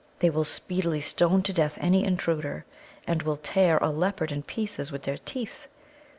[0.17, 2.65] They will speedily stone to death any intruder,
[3.05, 5.67] and will tear a leopard in pieces with their teeth.